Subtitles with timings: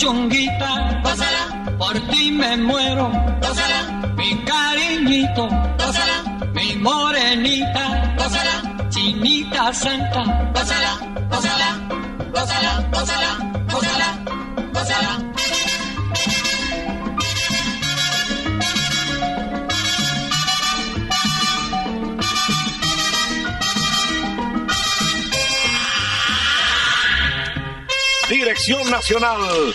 [0.00, 3.10] Mi puchonguita, gózala, por ti me muero,
[3.42, 5.46] gózala, mi cariñito,
[5.78, 10.92] gózala, mi morenita, gózala, chinita santa, gózala,
[11.28, 11.78] gózala,
[12.32, 13.38] gózala, gózala,
[13.70, 14.18] gózala,
[14.72, 15.30] gózala.
[28.30, 29.74] Dirección Nacional,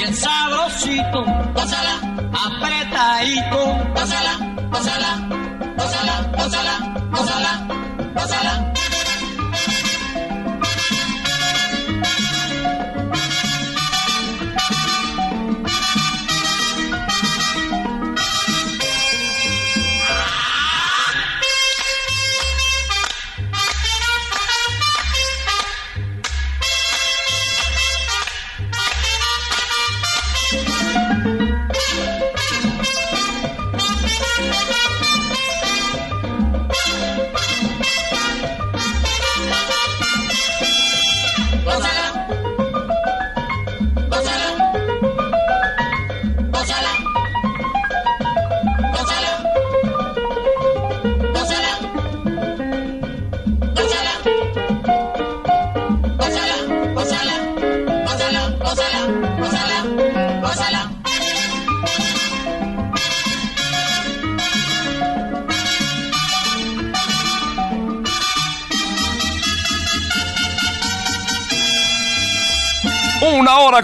[0.00, 1.24] bien sabrosito,
[1.54, 2.00] pásala,
[2.32, 4.32] apretadito, pásala,
[4.70, 5.29] pásala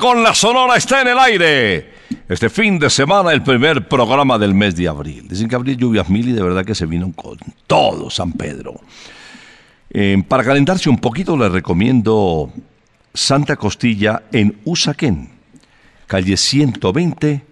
[0.00, 1.94] Con la Sonora está en el aire.
[2.28, 5.26] Este fin de semana el primer programa del mes de abril.
[5.26, 8.80] Dicen que abril lluvias mil y de verdad que se vino con todo San Pedro.
[10.28, 12.52] Para calentarse un poquito les recomiendo
[13.14, 15.30] Santa Costilla en Usaquén,
[16.06, 17.44] calle 120,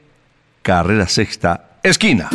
[0.63, 2.29] carrera sexta, esquina.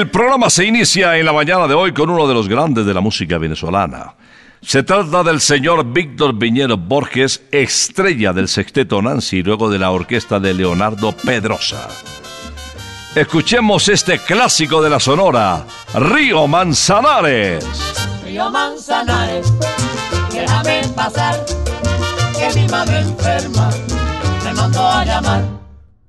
[0.00, 2.94] El programa se inicia en la mañana de hoy con uno de los grandes de
[2.94, 4.14] la música venezolana.
[4.62, 9.90] Se trata del señor Víctor Viñero Borges, estrella del sexteto Nancy y luego de la
[9.90, 11.86] orquesta de Leonardo Pedrosa.
[13.14, 17.62] Escuchemos este clásico de la Sonora, Río Manzanares.
[18.24, 19.52] Río Manzanares,
[20.32, 21.44] déjame pasar,
[22.38, 23.68] que mi madre enferma
[24.46, 25.59] me mandó a llamar.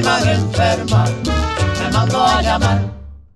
[0.00, 1.04] enferma
[1.80, 2.80] me mandó a llamar.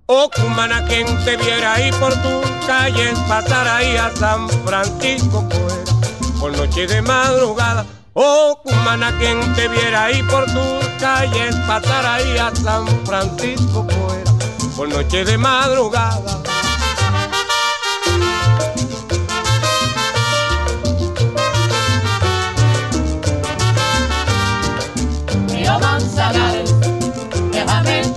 [0.06, 6.38] Oh, cumana, quien te viera ahí por tu calle, pasar ahí a San Francisco, pues,
[6.38, 7.84] por noche de madrugada.
[8.14, 14.74] Oh, cumana, quien te viera ahí por tu calle, pasar ahí a San Francisco, pues,
[14.76, 16.40] por noche de madrugada.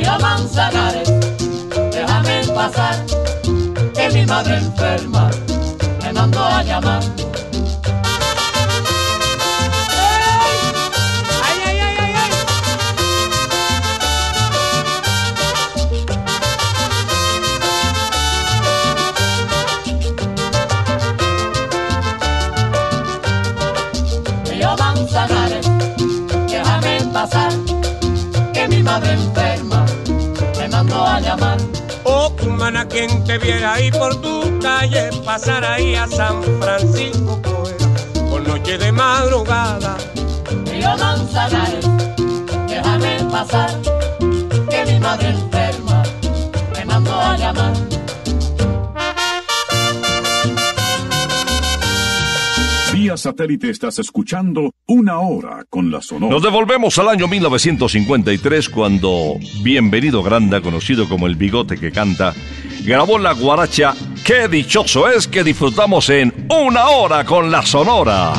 [0.00, 1.12] Río Manzanares,
[1.92, 3.04] déjame pasar,
[3.94, 5.30] que mi madre enferma
[6.02, 7.02] me mandó a llamar.
[24.78, 25.66] Manzanares,
[26.46, 27.52] déjame pasar,
[28.54, 29.49] que mi madre enferma
[31.18, 31.58] llamar.
[32.04, 38.20] Oh, cumana, quien te viera ahí por tu calle, pasar ahí a San Francisco, pues,
[38.30, 39.96] por noche de madrugada.
[40.66, 41.86] Río Manzanares,
[42.68, 43.70] déjame pasar,
[44.70, 46.02] que mi madre enferma
[46.74, 47.89] me mandó a llamar.
[53.16, 56.32] Satélite estás escuchando Una Hora con la Sonora.
[56.32, 62.34] Nos devolvemos al año 1953 cuando Bienvenido Granda, conocido como el bigote que canta,
[62.84, 68.32] grabó la guaracha Qué dichoso es que disfrutamos en Una Hora con la Sonora.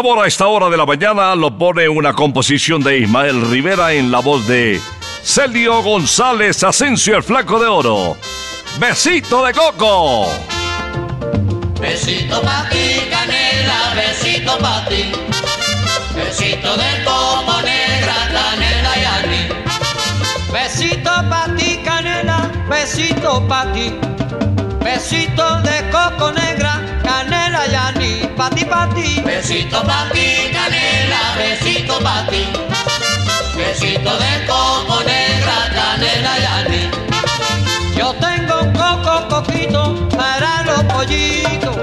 [0.00, 4.10] Sabor a esta hora de la mañana lo pone una composición de Ismael Rivera en
[4.10, 4.80] la voz de
[5.22, 8.16] Celio González Asensio el Flaco de Oro.
[8.78, 10.26] Besito de Coco.
[11.78, 15.12] Besito pa' ti, canela, besito pa' ti.
[16.14, 19.52] Besito de coco negra, canela y anís.
[20.50, 23.92] Besito pa' ti, canela, besito pa' ti.
[24.82, 26.49] Besito de coco negra.
[28.40, 29.20] Pa' ti, pa' ti.
[29.20, 32.48] Besito pa' ti, canela, besito pa' ti.
[33.52, 36.88] Besito de coco negra, canela y anís.
[37.94, 41.76] Yo tengo un coco coquito para los pollitos,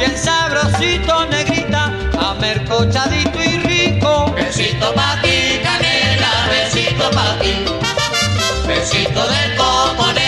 [0.00, 4.34] bien sabrosito, negrita, amercochadito y rico.
[4.34, 7.54] Besito pa' ti, canela, besito pa' ti.
[8.66, 10.19] Besito de coco negra,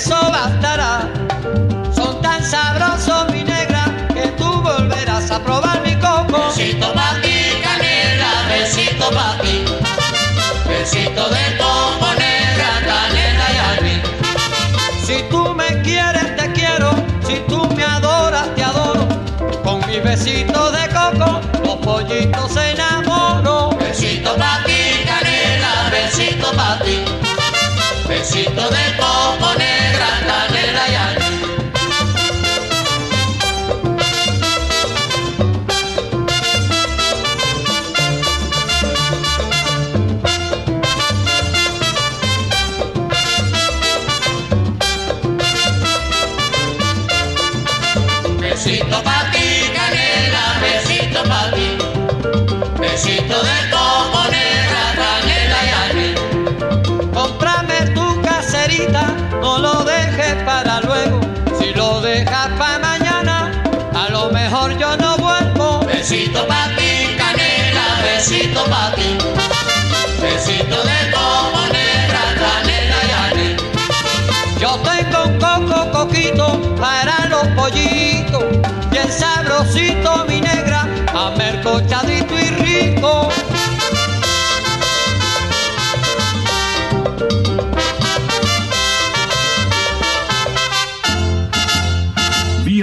[0.00, 1.10] eso bastará.
[1.94, 6.38] Son tan sabrosos, mi negra, que tú volverás a probar mi coco.
[6.46, 9.49] Besito pa' ti, canela, besito pa'.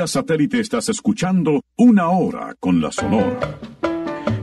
[0.08, 3.60] Vía satélite estás escuchando Una Hora con la Sonora.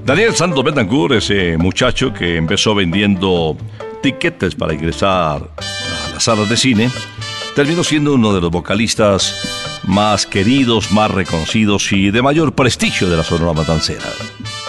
[0.04, 3.56] Daniel Santos Betancourt, ese muchacho que empezó vendiendo
[4.02, 6.90] tiquetes para ingresar a las salas de cine,
[7.54, 13.16] terminó siendo uno de los vocalistas más queridos, más reconocidos y de mayor prestigio de
[13.16, 14.04] la Sonora Matancera.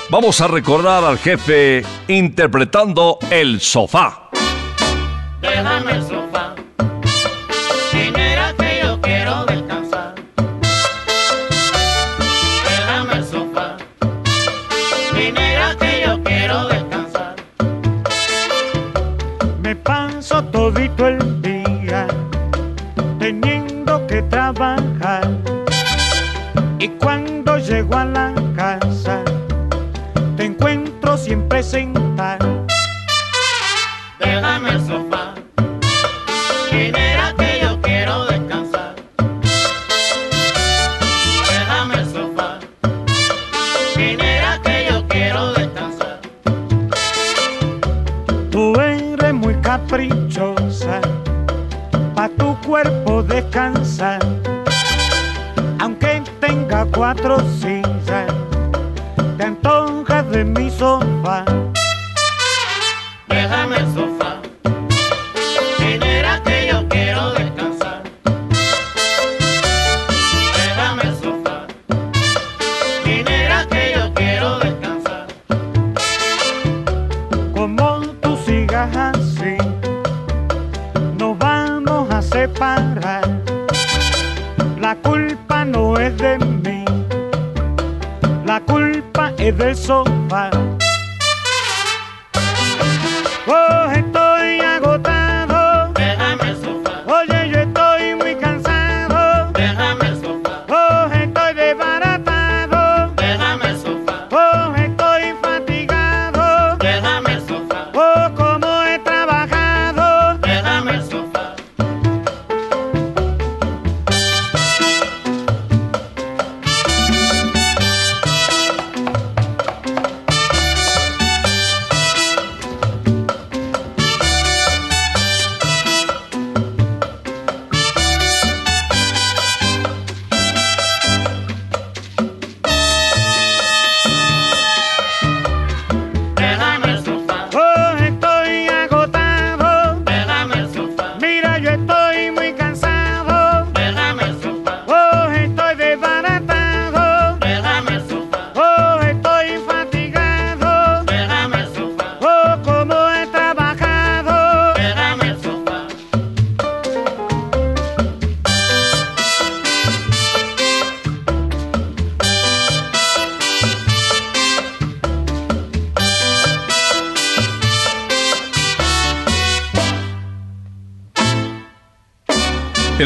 [0.10, 4.30] Vamos a recordar al jefe interpretando El Sofá.
[5.42, 6.15] Déjame el sofá.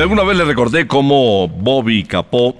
[0.01, 2.55] Alguna vez le recordé cómo Bobby Capó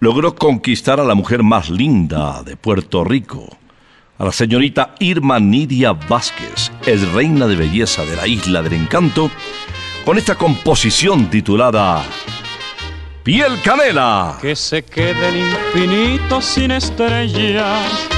[0.00, 3.48] logró conquistar a la mujer más linda de Puerto Rico,
[4.18, 9.30] a la señorita Irma Nidia Vázquez, es reina de belleza de la isla del encanto,
[10.04, 12.04] con esta composición titulada
[13.22, 14.36] Piel Canela.
[14.42, 18.17] Que se quede el infinito sin estrellas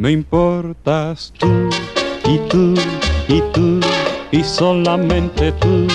[0.00, 1.68] Me importas tú
[2.24, 2.72] y tú
[3.28, 3.80] y tú
[4.30, 5.86] y solamente tú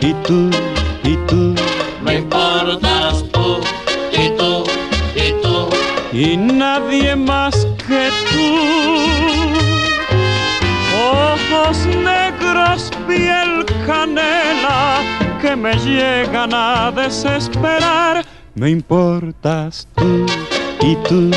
[0.00, 0.48] y tú
[1.04, 1.54] y tú.
[2.02, 3.60] Me importas tú
[4.12, 4.64] y tú
[5.14, 5.68] y tú.
[6.10, 8.48] y nadie más que tú.
[10.96, 15.02] Ojos negros, piel canela,
[15.42, 18.24] que me llegan a desesperar.
[18.54, 20.24] Me importas tú
[20.80, 21.30] y tú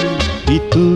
[0.48, 0.96] y tú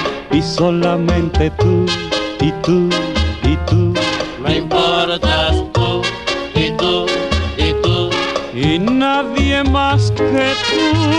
[0.41, 1.85] y solamente tú
[2.39, 2.89] y tú
[3.43, 3.93] y tú
[4.43, 6.01] Me importas tú
[6.55, 7.05] y tú
[7.57, 8.09] y tú.
[8.55, 10.23] y nadie más que
[10.67, 11.11] tú.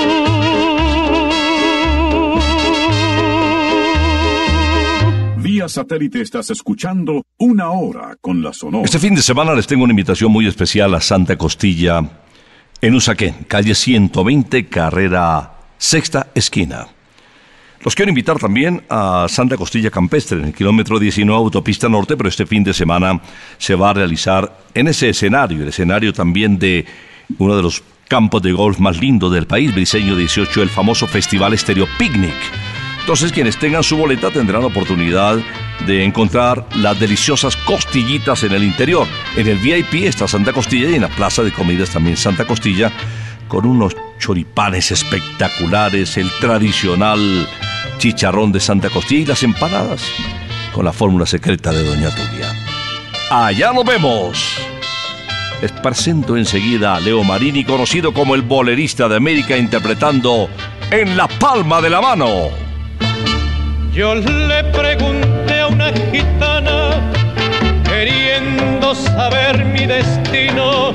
[5.36, 8.84] Vía satélite estás escuchando Una Hora con la Sonora.
[8.84, 12.02] Este fin de semana les tengo una invitación muy especial a Santa Costilla,
[12.80, 16.88] en Usaquén, calle 120, carrera sexta esquina.
[17.84, 22.28] Los quiero invitar también a Santa Costilla Campestre, en el kilómetro 19 Autopista Norte, pero
[22.28, 23.20] este fin de semana
[23.58, 26.86] se va a realizar en ese escenario, el escenario también de
[27.38, 31.54] uno de los campos de golf más lindos del país, Briseño 18, el famoso Festival
[31.54, 32.36] Estéreo Picnic.
[33.00, 35.40] Entonces quienes tengan su boleta tendrán oportunidad
[35.84, 39.08] de encontrar las deliciosas costillitas en el interior.
[39.36, 42.92] En el VIP está Santa Costilla y en la plaza de comidas también Santa Costilla
[43.52, 47.46] con unos choripanes espectaculares, el tradicional
[47.98, 50.00] chicharrón de Santa Costilla y las empanadas
[50.72, 52.50] con la fórmula secreta de Doña Tulia.
[53.30, 54.56] Allá nos vemos.
[55.60, 60.48] Les presento enseguida a Leo Marini, conocido como el bolerista de América, interpretando
[60.90, 62.28] En la palma de la mano.
[63.92, 67.12] Yo le pregunté a una gitana,
[67.84, 70.94] queriendo saber mi destino,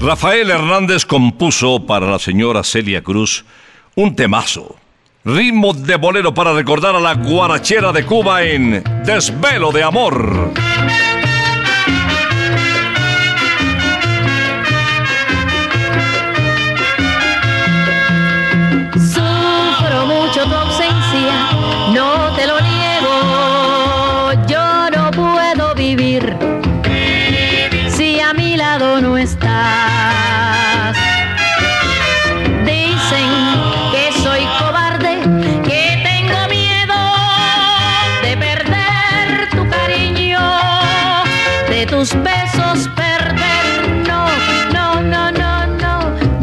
[0.00, 3.44] Rafael Hernández compuso para la señora Celia Cruz
[3.96, 4.76] un temazo.
[5.24, 10.52] Ritmo de bolero para recordar a la guarachera de Cuba en Desvelo de Amor.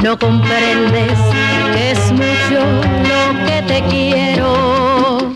[0.06, 1.18] No, comprendes
[1.74, 2.60] que es mucho
[3.10, 5.34] lo que te quiero.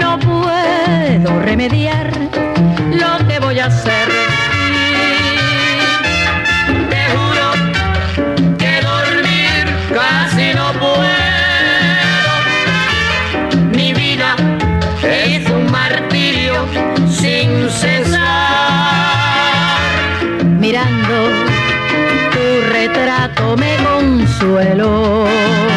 [0.00, 2.10] No puedo remediar
[2.90, 4.08] lo que voy a hacer.
[6.90, 7.46] Te juro
[8.58, 12.32] que dormir casi no puedo.
[13.76, 14.34] Mi vida
[15.04, 16.66] es un martirio
[17.08, 18.24] sin cesar.
[20.58, 21.23] Mirando
[24.44, 25.73] consuelo.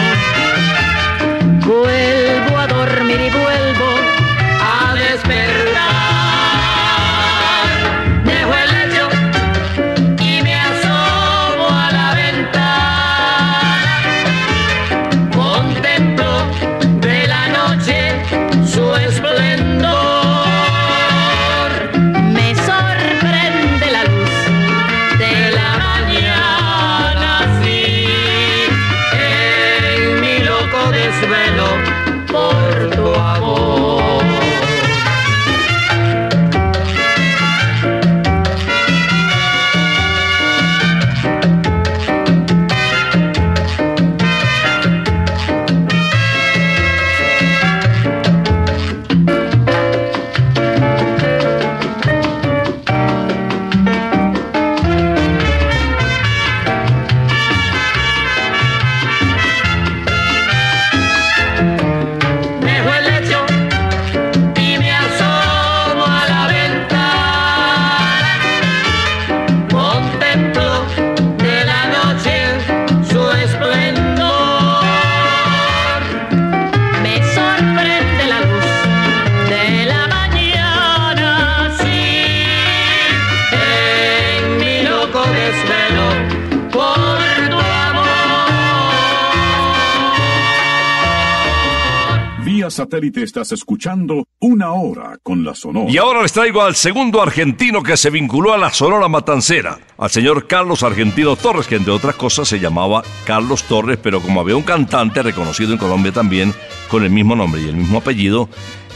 [92.87, 95.91] Satélite estás escuchando Una Hora con la Sonora.
[95.91, 100.09] Y ahora les traigo al segundo argentino que se vinculó a la Sonora Matancera, al
[100.09, 104.55] señor Carlos Argentino Torres, que entre otras cosas se llamaba Carlos Torres, pero como había
[104.55, 106.53] un cantante reconocido en Colombia también
[106.87, 108.47] con el mismo nombre y el mismo apellido,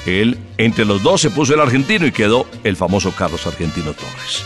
[0.06, 4.46] él entre los dos se puso el argentino y quedó el famoso Carlos Argentino Torres.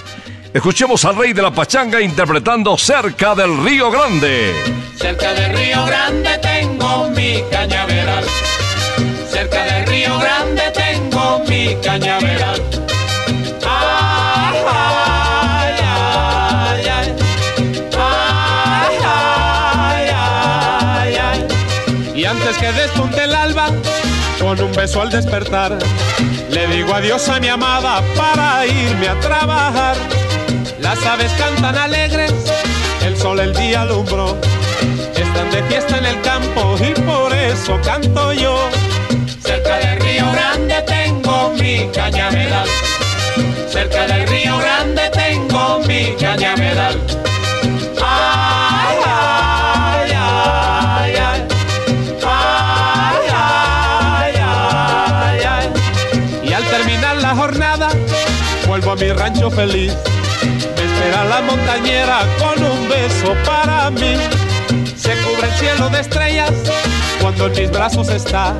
[0.55, 4.55] Escuchemos al rey de la pachanga interpretando Cerca del Río Grande.
[4.95, 8.23] Cerca del Río Grande tengo mi cañaveral.
[9.35, 12.61] Cerca del Río Grande tengo mi cañaveral.
[13.67, 14.63] Ay.
[22.15, 23.67] Y antes que despunte el alba,
[24.39, 25.79] con un beso al despertar,
[26.49, 29.97] le digo adiós a mi amada para irme a trabajar.
[30.79, 32.31] Las aves cantan alegres,
[33.05, 34.37] el sol el día alumbró.
[35.13, 38.69] Están de fiesta en el campo y por eso canto yo.
[39.55, 42.67] Cerca del Río Grande tengo mi cañaveral.
[43.69, 46.57] Cerca del río grande tengo mi ay,
[55.45, 55.69] ay.
[56.43, 57.87] Y al terminar la jornada,
[58.67, 59.93] vuelvo a mi rancho feliz.
[60.75, 64.17] Me espera la montañera con un beso para mí.
[64.97, 66.51] Se cubre el cielo de estrellas
[67.25, 68.55] cuando en mis brazos está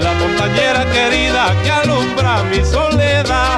[0.00, 3.51] la montañera querida que alumbra mi soledad.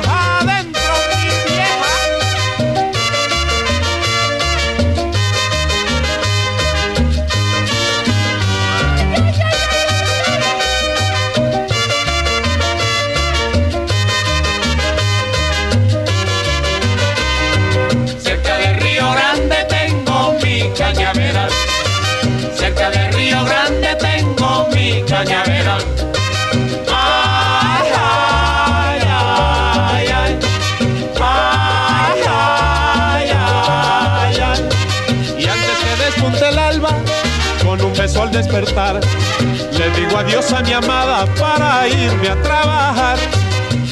[40.52, 43.18] A mi amada para irme a trabajar.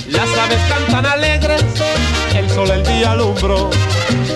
[0.09, 1.65] Las aves cantan alegres,
[2.37, 3.71] el sol el día alumbró.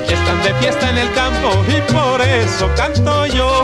[0.09, 3.63] Están de fiesta en el campo y por eso canto yo.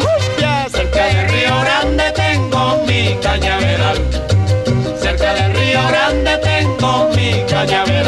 [0.70, 3.98] Cerca del río grande tengo mi cañaveral.
[5.00, 8.01] Cerca del río grande tengo mi cañaveral.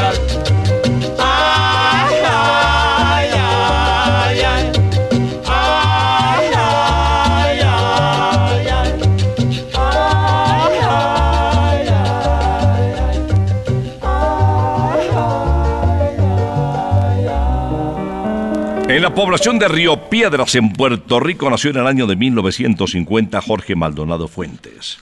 [19.25, 24.29] Población de Río Piedras, en Puerto Rico, nació en el año de 1950 Jorge Maldonado
[24.29, 24.99] Fuentes.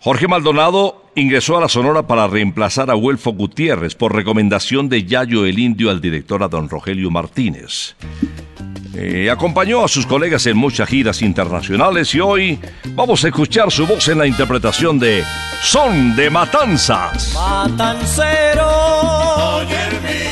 [0.00, 5.46] Jorge Maldonado ingresó a la Sonora para reemplazar a Huelfo Gutiérrez por recomendación de Yayo
[5.46, 7.96] el Indio al director a don Rogelio Martínez.
[8.94, 12.58] Eh, acompañó a sus colegas en muchas giras internacionales y hoy
[12.90, 15.24] vamos a escuchar su voz en la interpretación de
[15.62, 17.32] Son de Matanzas.
[17.34, 18.68] Matancero.
[19.56, 20.23] Oye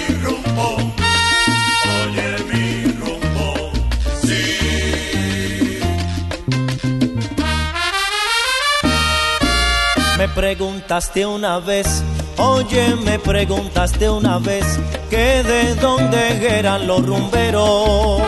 [10.22, 12.04] Me preguntaste una vez,
[12.38, 14.64] oye, me preguntaste una vez
[15.10, 18.22] que de dónde eran los rumberos.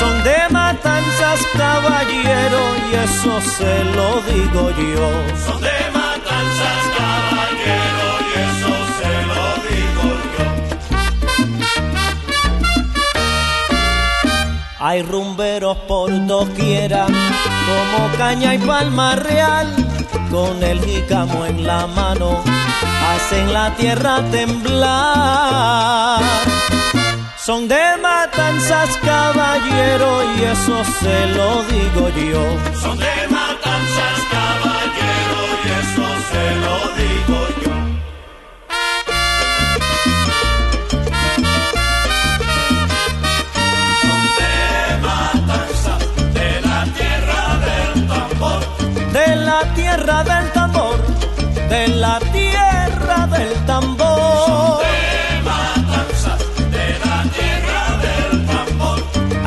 [0.00, 5.81] Son de matanzas, caballero, y eso se lo digo yo.
[14.84, 19.72] Hay rumberos por doquiera, como caña y palma real,
[20.28, 22.42] con el jícamo en la mano,
[23.14, 26.20] hacen la tierra temblar.
[27.36, 32.42] Son de matanzas, caballero, y eso se lo digo yo.
[32.80, 33.51] Son de matanzas,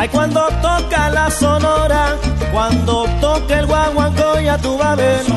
[0.06, 2.16] Ay, cuando toca la sonora,
[2.52, 5.24] cuando toca el guaguancó, ya tú vas a ver.
[5.24, 5.32] De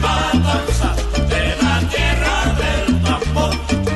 [0.00, 0.96] matanzas,
[1.28, 3.50] de la tierra del tambor.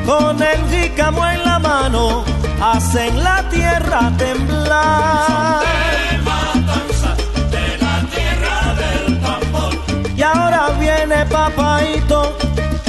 [0.05, 2.25] Con el jícamo en la mano,
[2.61, 5.62] hacen la tierra temblar.
[5.62, 7.16] De matanzas,
[7.53, 9.72] de la tierra del tambor.
[10.16, 12.37] Y ahora viene papaito,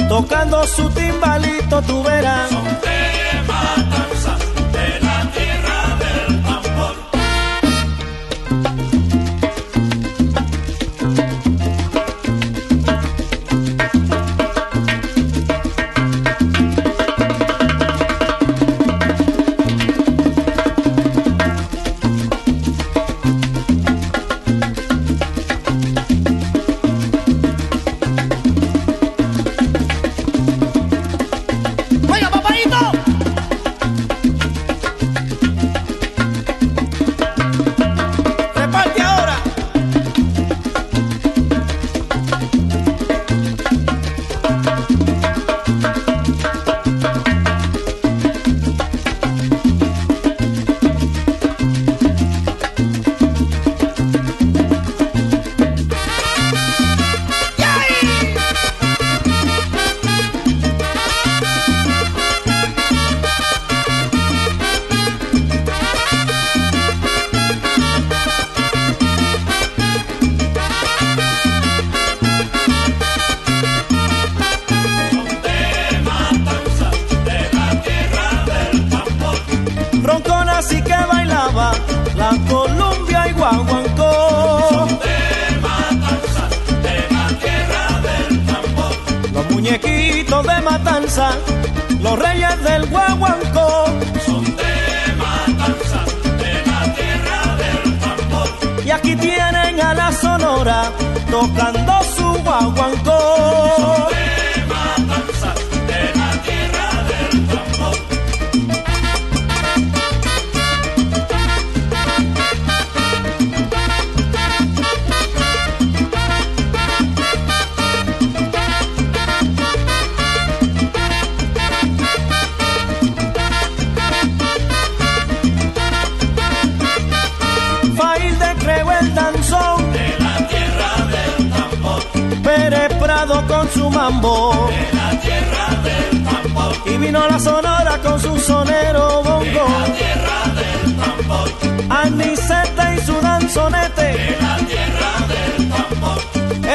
[0.08, 2.50] tocando su timbalito, tú verás.
[2.50, 4.17] De matanzas,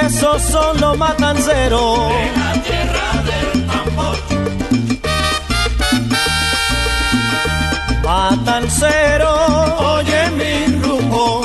[0.05, 2.09] Esos son los matanceros.
[2.09, 4.17] De la tierra del tambor.
[8.03, 9.31] Matancero,
[9.95, 11.41] oye mi rumbo,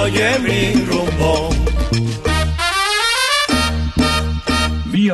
[0.00, 1.53] oye mi rumbo.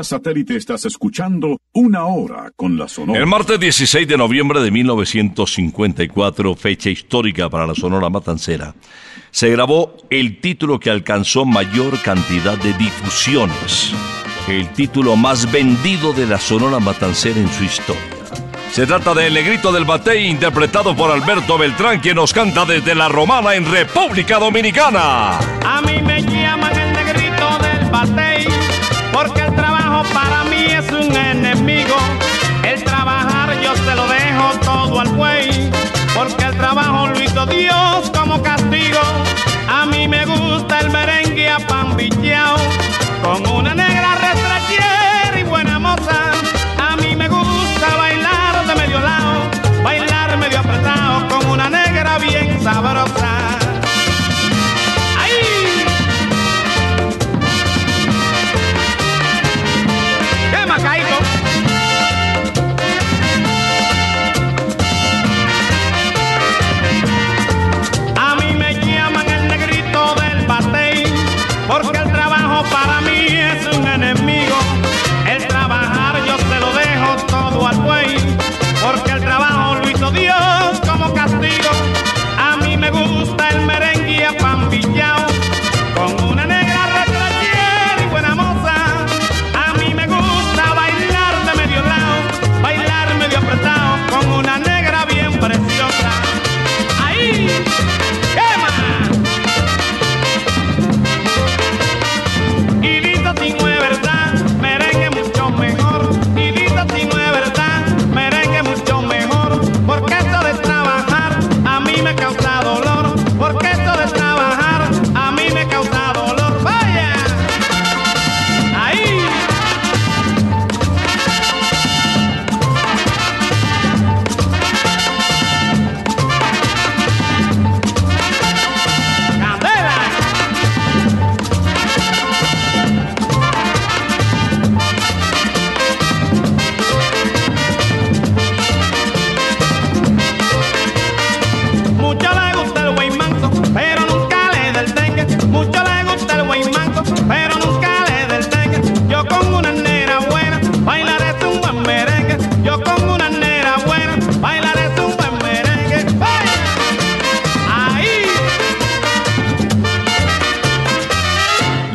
[0.00, 3.18] Vía satélite estás escuchando Una Hora con la Sonora.
[3.18, 8.74] El martes 16 de noviembre de 1954, fecha histórica para la Sonora Matancera,
[9.30, 13.92] se grabó el título que alcanzó mayor cantidad de difusiones,
[14.48, 18.00] el título más vendido de la Sonora Matancera en su historia.
[18.72, 22.94] Se trata de El Negrito del Batey, interpretado por Alberto Beltrán, quien nos canta desde
[22.94, 25.38] La Romana en República Dominicana.
[25.62, 28.29] A mí me llaman el negrito del batey,
[30.12, 31.96] para mí es un enemigo.
[32.62, 35.70] El trabajar yo se lo dejo todo al buey,
[36.14, 39.00] porque el trabajo lo hizo Dios como castigo.
[39.68, 42.56] A mí me gusta el merengue a pan bicheao,
[43.22, 43.79] con una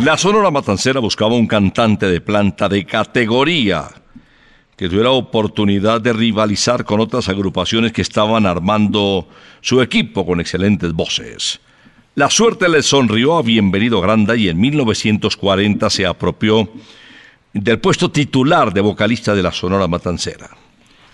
[0.05, 3.89] La Sonora Matancera buscaba un cantante de planta de categoría
[4.77, 9.27] que tuviera oportunidad de rivalizar con otras agrupaciones que estaban armando
[9.61, 11.59] su equipo con excelentes voces.
[12.13, 16.69] La suerte le sonrió a Bienvenido Granda y en 1940 se apropió
[17.51, 20.51] del puesto titular de vocalista de la Sonora Matancera.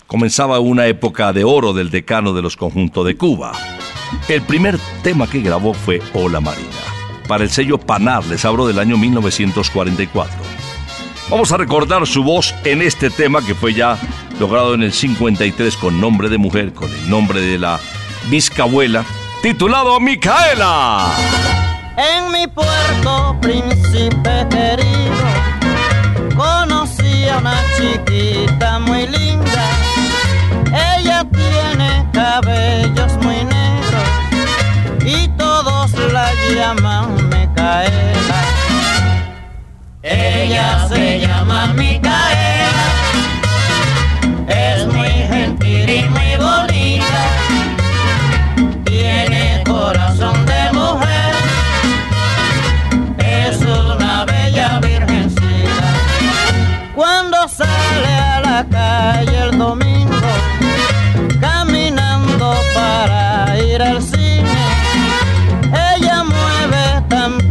[0.05, 3.53] Comenzaba una época de oro del decano de los conjuntos de Cuba.
[4.27, 6.67] El primer tema que grabó fue Hola Marina,
[7.27, 10.35] para el sello Panar, les hablo del año 1944.
[11.29, 13.97] Vamos a recordar su voz en este tema que fue ya
[14.39, 17.79] logrado en el 53 con nombre de mujer, con el nombre de la
[18.29, 19.05] bisabuela,
[19.41, 21.07] titulado Micaela.
[21.97, 25.15] En mi puerto, príncipe querido,
[26.35, 29.69] conocí a una chiquita muy linda.
[30.97, 32.80] Ella tiene cabellos
[36.61, 38.41] llama Micaela.
[40.03, 42.87] Ella se llama Micaela.
[44.47, 47.23] Es muy gentil y muy bonita.
[48.85, 51.33] Tiene corazón de mujer.
[53.17, 55.89] Es una bella virgencita.
[56.93, 60.31] Cuando sale a la calle el domingo,
[61.39, 64.20] caminando para ir al cine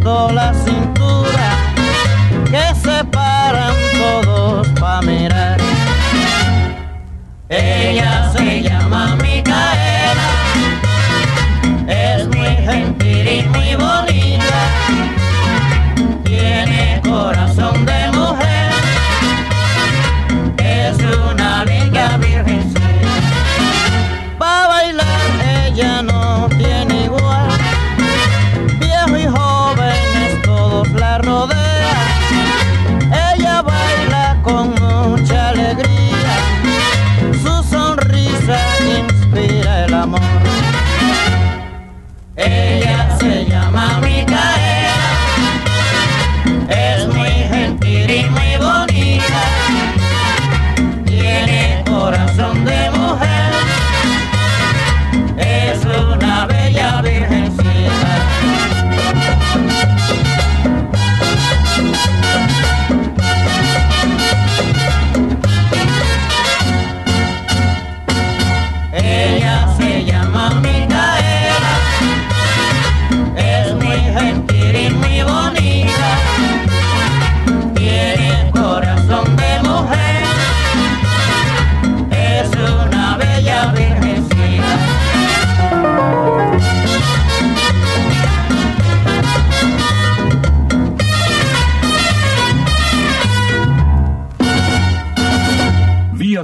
[0.05, 1.51] la cintura
[2.46, 5.59] que se paran todos para mirar.
[7.48, 10.30] Ella se llama Micaela,
[11.86, 14.61] es muy gentil y muy bonita,
[16.24, 17.99] tiene corazón de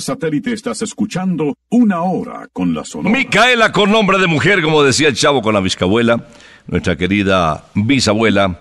[0.07, 3.17] satélite estás escuchando Una Hora con la Sonora.
[3.19, 6.29] Micaela con nombre de mujer, como decía el chavo con la bisabuela,
[6.69, 8.61] nuestra querida bisabuela,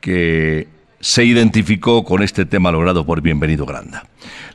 [0.00, 0.66] que
[1.00, 4.06] se identificó con este tema logrado por Bienvenido Granda.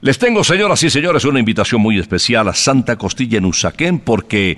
[0.01, 4.57] Les tengo, señoras y señores, una invitación muy especial a Santa Costilla en Usaquén, porque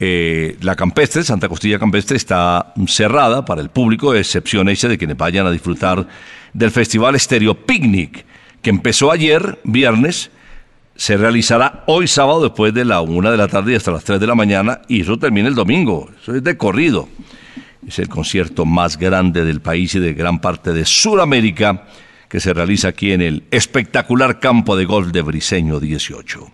[0.00, 5.18] eh, la campestre, Santa Costilla Campestre, está cerrada para el público, excepción hecha de quienes
[5.18, 6.08] vayan a disfrutar
[6.54, 8.24] del Festival Estéreo Picnic,
[8.62, 10.30] que empezó ayer, viernes,
[10.96, 14.18] se realizará hoy sábado después de la una de la tarde y hasta las 3
[14.18, 16.10] de la mañana y eso termina el domingo.
[16.20, 17.08] Eso es de corrido.
[17.86, 21.84] Es el concierto más grande del país y de gran parte de Sudamérica
[22.28, 26.50] que se realiza aquí en el espectacular campo de golf de Briseño 18.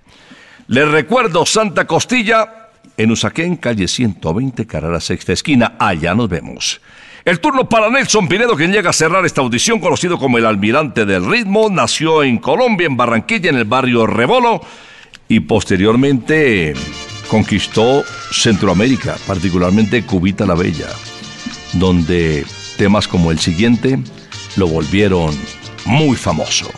[0.69, 5.77] Les recuerdo Santa Costilla en Usaquén, calle 120, carrera sexta esquina.
[5.79, 6.81] Allá nos vemos.
[7.25, 11.07] El turno para Nelson Pinedo, quien llega a cerrar esta audición, conocido como el almirante
[11.07, 11.69] del ritmo.
[11.71, 14.61] Nació en Colombia, en Barranquilla, en el barrio Rebolo,
[15.29, 16.75] y posteriormente
[17.29, 18.03] conquistó
[18.33, 20.89] Centroamérica, particularmente Cubita la Bella,
[21.75, 22.45] donde
[22.77, 24.01] temas como el siguiente
[24.57, 25.33] lo volvieron
[25.85, 26.71] muy famoso.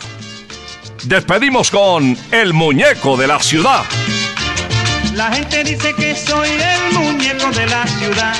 [1.05, 3.83] Despedimos con El Muñeco de la Ciudad.
[5.15, 8.35] La gente dice que soy el muñeco de la ciudad.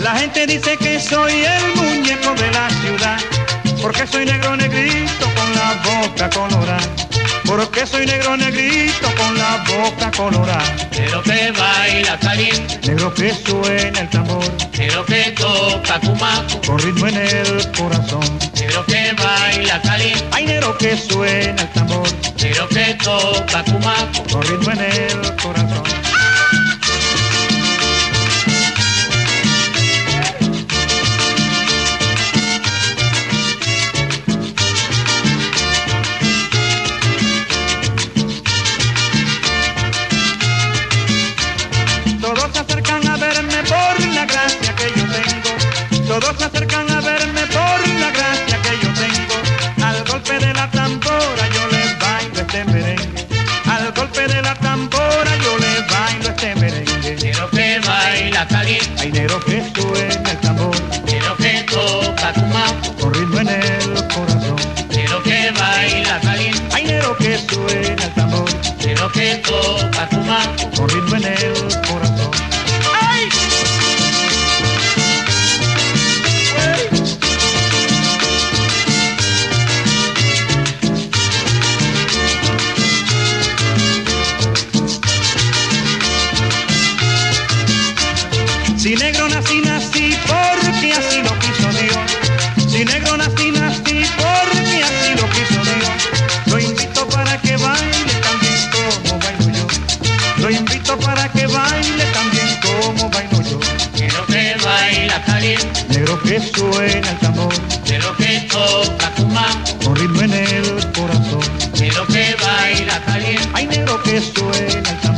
[0.00, 3.18] La gente dice que soy el muñeco de la ciudad.
[3.82, 6.78] Porque soy negro negrito con la boca colorada.
[7.44, 10.62] Porque soy negro negrito con la boca colorada.
[10.92, 14.44] Negro que baila caliente, Negro que suena el tambor.
[14.78, 18.38] negro que toca cumaco, Con ritmo en el corazón.
[18.54, 22.08] negro que baila caliente, Hay negro que suena el tambor.
[22.40, 24.22] negro que toca cumaco.
[24.30, 25.82] Con ritmo en el corazón.
[88.82, 92.68] Si negro nací, nací porque así lo quiso Dios.
[92.68, 95.90] Si negro nací, nací porque así lo quiso Dios.
[96.46, 99.66] Lo invito para que baile también como bailo yo.
[100.42, 103.60] Lo invito para que baile también como bailo yo.
[104.00, 107.54] Negro que baila caliente, Negro que suena el tambor,
[107.88, 111.44] negro que toca cumaco, con ritmo en el corazón.
[111.78, 113.48] negro que baila caliente.
[114.02, 115.11] que suena el tambor,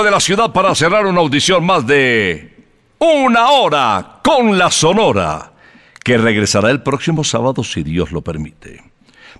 [0.00, 2.56] De la ciudad para cerrar una audición más de
[2.98, 5.52] Una hora con la Sonora,
[6.02, 8.82] que regresará el próximo sábado si Dios lo permite.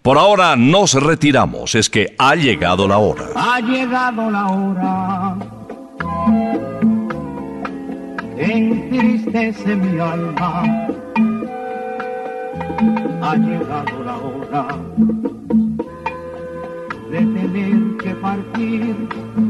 [0.02, 3.28] Por ahora nos retiramos, es que ha llegado la hora.
[3.36, 5.36] Ha llegado la hora.
[8.36, 10.62] Entristece mi alma.
[13.22, 14.66] Ha llegado la hora
[17.11, 19.49] de tener que partir.